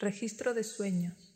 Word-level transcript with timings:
Registro 0.00 0.54
de 0.54 0.62
sueños. 0.62 1.34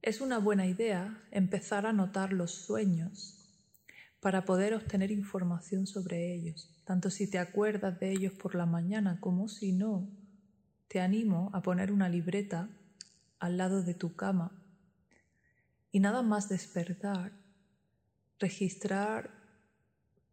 Es 0.00 0.22
una 0.22 0.38
buena 0.38 0.66
idea 0.66 1.22
empezar 1.30 1.84
a 1.84 1.92
notar 1.92 2.32
los 2.32 2.52
sueños 2.52 3.54
para 4.18 4.46
poder 4.46 4.72
obtener 4.72 5.10
información 5.10 5.86
sobre 5.86 6.32
ellos, 6.32 6.70
tanto 6.86 7.10
si 7.10 7.28
te 7.28 7.38
acuerdas 7.38 8.00
de 8.00 8.12
ellos 8.12 8.32
por 8.32 8.54
la 8.54 8.64
mañana 8.64 9.20
como 9.20 9.46
si 9.46 9.72
no. 9.72 10.08
Te 10.88 11.00
animo 11.00 11.50
a 11.52 11.60
poner 11.60 11.92
una 11.92 12.08
libreta 12.08 12.70
al 13.38 13.58
lado 13.58 13.82
de 13.82 13.92
tu 13.92 14.16
cama 14.16 14.52
y 15.90 16.00
nada 16.00 16.22
más 16.22 16.48
despertar, 16.48 17.32
registrar 18.38 19.30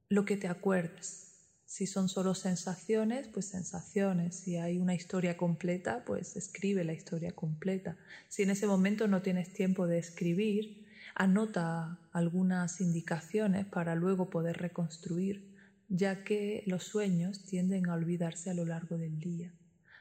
lo 0.07 0.23
que 0.23 0.38
te 0.38 0.47
acuerdes 0.47 1.29
si 1.70 1.86
son 1.86 2.10
solo 2.10 2.34
sensaciones, 2.34 3.28
pues 3.28 3.46
sensaciones. 3.46 4.36
Si 4.36 4.58
hay 4.58 4.80
una 4.80 4.96
historia 4.96 5.38
completa, 5.38 6.04
pues 6.04 6.36
escribe 6.36 6.84
la 6.84 6.94
historia 6.94 7.32
completa. 7.32 7.96
Si 8.27 8.41
en 8.41 8.50
ese 8.50 8.66
momento 8.66 9.08
no 9.08 9.22
tienes 9.22 9.54
tiempo 9.54 9.86
de 9.86 10.00
escribir, 10.00 10.74
anota 11.13 12.02
algunas 12.12 12.82
indicaciones 12.82 13.68
para 13.68 13.94
luego 13.94 14.32
poder 14.32 14.58
reconstruir, 14.58 15.46
ya 15.88 16.24
que 16.24 16.63
los 16.66 16.86
sueños 16.86 17.44
tienden 17.46 17.88
a 17.88 17.94
olvidarse 17.94 18.49
a 18.49 18.55
lo 18.55 18.66
largo 18.66 18.98
del 18.98 19.20
día. 19.20 19.54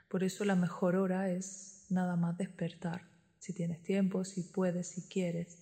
Por 0.08 0.24
eso 0.24 0.46
la 0.46 0.56
mejor 0.56 0.96
hora 0.96 1.28
es 1.30 1.84
nada 1.90 2.16
más 2.16 2.38
despertar, 2.38 3.08
si 3.38 3.52
tienes 3.52 3.82
tiempo, 3.82 4.24
si 4.24 4.42
puedes, 4.42 4.88
si 4.88 5.02
quieres. 5.02 5.58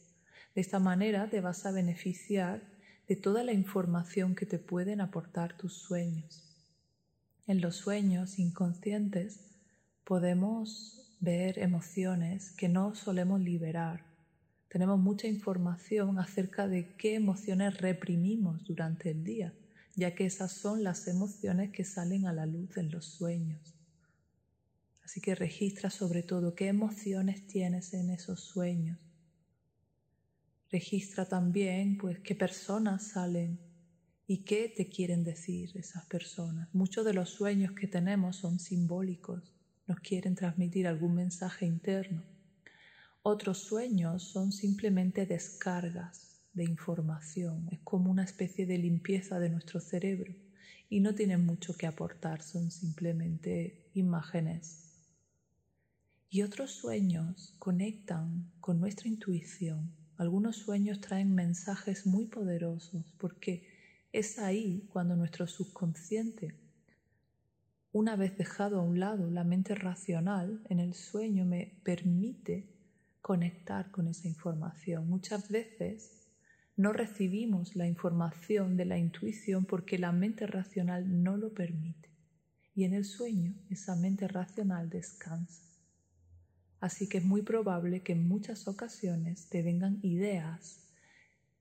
De 0.54 0.60
esta 0.60 0.78
manera 0.78 1.28
te 1.28 1.40
vas 1.40 1.66
a 1.66 1.72
beneficiar 1.72 2.62
de 3.08 3.14
toda 3.14 3.44
la 3.44 3.52
información 3.52 4.34
que 4.34 4.46
te 4.46 4.58
pueden 4.58 5.00
aportar 5.00 5.56
tus 5.56 5.74
sueños. 5.74 6.42
En 7.46 7.60
los 7.60 7.76
sueños 7.76 8.38
inconscientes 8.38 9.40
podemos 10.02 11.16
ver 11.20 11.58
emociones 11.60 12.50
que 12.52 12.68
no 12.68 12.94
solemos 12.94 13.40
liberar. 13.40 14.04
Tenemos 14.68 14.98
mucha 14.98 15.28
información 15.28 16.18
acerca 16.18 16.66
de 16.66 16.96
qué 16.96 17.14
emociones 17.14 17.78
reprimimos 17.78 18.64
durante 18.64 19.10
el 19.10 19.22
día, 19.22 19.54
ya 19.94 20.14
que 20.14 20.26
esas 20.26 20.50
son 20.52 20.82
las 20.82 21.06
emociones 21.06 21.70
que 21.70 21.84
salen 21.84 22.26
a 22.26 22.32
la 22.32 22.46
luz 22.46 22.76
en 22.76 22.90
los 22.90 23.04
sueños. 23.04 23.74
Así 25.04 25.20
que 25.20 25.36
registra 25.36 25.90
sobre 25.90 26.24
todo 26.24 26.56
qué 26.56 26.66
emociones 26.66 27.46
tienes 27.46 27.94
en 27.94 28.10
esos 28.10 28.40
sueños 28.40 28.98
Registra 30.70 31.28
también 31.28 31.96
pues 31.96 32.18
qué 32.20 32.34
personas 32.34 33.06
salen 33.08 33.60
y 34.26 34.38
qué 34.38 34.72
te 34.74 34.88
quieren 34.88 35.22
decir 35.22 35.70
esas 35.76 36.04
personas. 36.06 36.68
Muchos 36.74 37.04
de 37.04 37.14
los 37.14 37.30
sueños 37.30 37.72
que 37.72 37.86
tenemos 37.86 38.36
son 38.36 38.58
simbólicos, 38.58 39.54
nos 39.86 40.00
quieren 40.00 40.34
transmitir 40.34 40.88
algún 40.88 41.14
mensaje 41.14 41.66
interno. 41.66 42.24
Otros 43.22 43.58
sueños 43.58 44.24
son 44.24 44.50
simplemente 44.50 45.24
descargas 45.26 46.40
de 46.52 46.64
información, 46.64 47.68
es 47.70 47.78
como 47.84 48.10
una 48.10 48.24
especie 48.24 48.66
de 48.66 48.78
limpieza 48.78 49.38
de 49.38 49.50
nuestro 49.50 49.78
cerebro 49.78 50.34
y 50.88 51.00
no 51.00 51.14
tienen 51.14 51.44
mucho 51.44 51.76
que 51.76 51.86
aportar, 51.86 52.42
son 52.42 52.72
simplemente 52.72 53.90
imágenes. 53.94 54.82
Y 56.28 56.42
otros 56.42 56.72
sueños 56.72 57.54
conectan 57.60 58.50
con 58.60 58.80
nuestra 58.80 59.08
intuición 59.08 60.05
algunos 60.18 60.56
sueños 60.56 61.00
traen 61.00 61.34
mensajes 61.34 62.06
muy 62.06 62.26
poderosos 62.26 63.12
porque 63.18 63.68
es 64.12 64.38
ahí 64.38 64.88
cuando 64.92 65.16
nuestro 65.16 65.46
subconsciente, 65.46 66.54
una 67.92 68.16
vez 68.16 68.36
dejado 68.36 68.80
a 68.80 68.82
un 68.82 68.98
lado 68.98 69.30
la 69.30 69.44
mente 69.44 69.74
racional, 69.74 70.62
en 70.68 70.80
el 70.80 70.94
sueño 70.94 71.44
me 71.44 71.80
permite 71.82 72.68
conectar 73.20 73.90
con 73.90 74.08
esa 74.08 74.28
información. 74.28 75.08
Muchas 75.08 75.50
veces 75.50 76.28
no 76.76 76.92
recibimos 76.92 77.74
la 77.74 77.86
información 77.86 78.76
de 78.76 78.84
la 78.84 78.98
intuición 78.98 79.64
porque 79.64 79.98
la 79.98 80.12
mente 80.12 80.46
racional 80.46 81.22
no 81.22 81.36
lo 81.36 81.52
permite. 81.52 82.10
Y 82.74 82.84
en 82.84 82.94
el 82.94 83.04
sueño 83.04 83.54
esa 83.70 83.96
mente 83.96 84.28
racional 84.28 84.90
descansa. 84.90 85.75
Así 86.80 87.08
que 87.08 87.18
es 87.18 87.24
muy 87.24 87.42
probable 87.42 88.02
que 88.02 88.12
en 88.12 88.28
muchas 88.28 88.68
ocasiones 88.68 89.48
te 89.48 89.62
vengan 89.62 89.98
ideas 90.02 90.86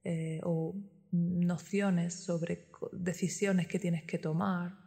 eh, 0.03 0.39
o 0.43 0.75
nociones 1.11 2.13
sobre 2.13 2.67
decisiones 2.91 3.67
que 3.67 3.79
tienes 3.79 4.03
que 4.03 4.17
tomar 4.17 4.77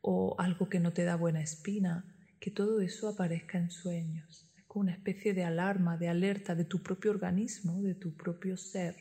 o 0.00 0.36
algo 0.38 0.68
que 0.68 0.80
no 0.80 0.92
te 0.92 1.04
da 1.04 1.16
buena 1.16 1.42
espina, 1.42 2.04
que 2.40 2.50
todo 2.50 2.80
eso 2.80 3.08
aparezca 3.08 3.58
en 3.58 3.70
sueños. 3.70 4.50
Es 4.56 4.64
como 4.64 4.82
una 4.82 4.92
especie 4.92 5.34
de 5.34 5.44
alarma, 5.44 5.96
de 5.96 6.08
alerta 6.08 6.54
de 6.54 6.64
tu 6.64 6.82
propio 6.82 7.10
organismo, 7.10 7.82
de 7.82 7.94
tu 7.94 8.16
propio 8.16 8.56
ser. 8.56 8.96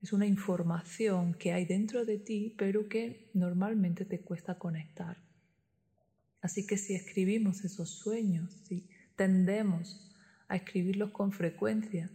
Es 0.00 0.12
una 0.12 0.26
información 0.26 1.34
que 1.34 1.52
hay 1.52 1.66
dentro 1.66 2.04
de 2.04 2.18
ti, 2.18 2.54
pero 2.56 2.88
que 2.88 3.30
normalmente 3.34 4.04
te 4.04 4.20
cuesta 4.20 4.56
conectar. 4.58 5.18
Así 6.40 6.66
que 6.66 6.78
si 6.78 6.94
escribimos 6.94 7.64
esos 7.64 7.90
sueños, 7.90 8.50
si 8.66 8.88
tendemos 9.20 10.00
a 10.48 10.56
escribirlos 10.56 11.10
con 11.10 11.30
frecuencia, 11.30 12.10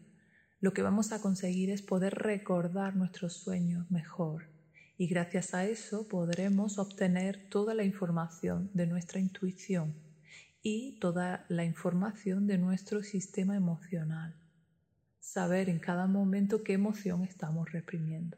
lo 0.59 0.73
que 0.73 0.81
vamos 0.81 1.11
a 1.11 1.21
conseguir 1.21 1.69
es 1.69 1.83
poder 1.83 2.15
recordar 2.15 2.95
nuestros 2.95 3.33
sueños 3.33 3.91
mejor 3.91 4.47
y 4.97 5.05
gracias 5.05 5.53
a 5.53 5.65
eso 5.65 6.07
podremos 6.07 6.79
obtener 6.79 7.47
toda 7.47 7.75
la 7.75 7.83
información 7.83 8.71
de 8.73 8.87
nuestra 8.87 9.19
intuición 9.19 9.93
y 10.63 10.97
toda 10.99 11.45
la 11.47 11.63
información 11.63 12.47
de 12.47 12.57
nuestro 12.57 13.03
sistema 13.03 13.55
emocional. 13.55 14.33
Saber 15.19 15.69
en 15.69 15.77
cada 15.77 16.07
momento 16.07 16.63
qué 16.63 16.73
emoción 16.73 17.23
estamos 17.23 17.71
reprimiendo. 17.71 18.35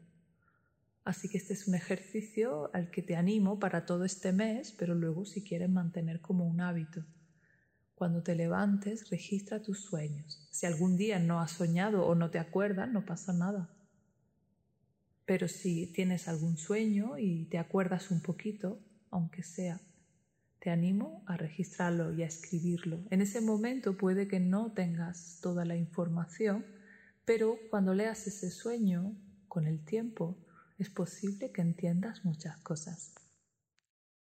Así 1.06 1.30
que 1.30 1.38
este 1.38 1.54
es 1.54 1.66
un 1.68 1.74
ejercicio 1.74 2.70
al 2.74 2.90
que 2.90 3.00
te 3.00 3.16
animo 3.16 3.58
para 3.58 3.86
todo 3.86 4.04
este 4.04 4.34
mes, 4.34 4.72
pero 4.72 4.94
luego 4.94 5.24
si 5.24 5.42
quieres 5.42 5.70
mantener 5.70 6.20
como 6.20 6.46
un 6.46 6.60
hábito. 6.60 7.02
Cuando 7.98 8.22
te 8.22 8.36
levantes, 8.36 9.10
registra 9.10 9.60
tus 9.60 9.80
sueños. 9.80 10.46
Si 10.52 10.66
algún 10.66 10.96
día 10.96 11.18
no 11.18 11.40
has 11.40 11.50
soñado 11.50 12.06
o 12.06 12.14
no 12.14 12.30
te 12.30 12.38
acuerdas, 12.38 12.88
no 12.88 13.04
pasa 13.04 13.32
nada. 13.32 13.68
Pero 15.26 15.48
si 15.48 15.88
tienes 15.88 16.28
algún 16.28 16.58
sueño 16.58 17.18
y 17.18 17.46
te 17.46 17.58
acuerdas 17.58 18.12
un 18.12 18.22
poquito, 18.22 18.78
aunque 19.10 19.42
sea, 19.42 19.80
te 20.60 20.70
animo 20.70 21.24
a 21.26 21.36
registrarlo 21.36 22.14
y 22.14 22.22
a 22.22 22.26
escribirlo. 22.26 23.00
En 23.10 23.20
ese 23.20 23.40
momento 23.40 23.96
puede 23.96 24.28
que 24.28 24.38
no 24.38 24.70
tengas 24.70 25.40
toda 25.42 25.64
la 25.64 25.74
información, 25.74 26.64
pero 27.24 27.58
cuando 27.68 27.94
leas 27.94 28.28
ese 28.28 28.52
sueño, 28.52 29.16
con 29.48 29.66
el 29.66 29.84
tiempo, 29.84 30.38
es 30.78 30.88
posible 30.88 31.50
que 31.50 31.62
entiendas 31.62 32.24
muchas 32.24 32.58
cosas. 32.58 33.27